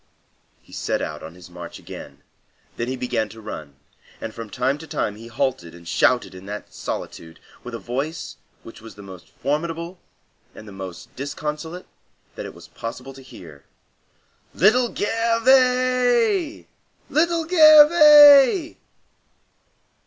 He 0.63 0.73
set 0.73 0.99
out 0.99 1.21
on 1.21 1.35
his 1.35 1.47
march 1.47 1.77
again, 1.77 2.23
then 2.75 2.87
he 2.87 2.95
began 2.95 3.29
to 3.29 3.39
run; 3.39 3.75
and 4.19 4.33
from 4.33 4.49
time 4.49 4.79
to 4.79 4.87
time 4.87 5.15
he 5.15 5.27
halted 5.27 5.75
and 5.75 5.87
shouted 5.87 6.33
into 6.33 6.47
that 6.47 6.73
solitude, 6.73 7.39
with 7.63 7.75
a 7.75 7.77
voice 7.77 8.37
which 8.63 8.81
was 8.81 8.95
the 8.95 9.03
most 9.03 9.29
formidable 9.29 9.99
and 10.55 10.67
the 10.67 10.71
most 10.71 11.15
disconsolate 11.15 11.85
that 12.33 12.47
it 12.47 12.55
was 12.55 12.67
possible 12.69 13.13
to 13.13 13.21
hear, 13.21 13.63
"Little 14.55 14.87
Gervais! 14.91 16.65
Little 17.11 17.47
Gervais!" 17.47 18.77